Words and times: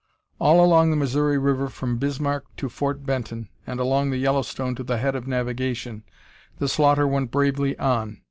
All 0.39 0.65
along 0.65 0.89
the 0.89 0.95
Missouri 0.97 1.37
River 1.37 1.69
from 1.69 1.99
Bismarck 1.99 2.45
to 2.57 2.69
Fort 2.69 3.05
Benton, 3.05 3.49
and 3.67 3.79
along 3.79 4.09
the 4.09 4.17
Yellowstone 4.17 4.73
to 4.73 4.83
the 4.83 4.97
head 4.97 5.15
of 5.15 5.27
navigation, 5.27 6.01
the 6.57 6.67
slaughter 6.67 7.07
went 7.07 7.29
bravely 7.29 7.77
on. 7.77 8.19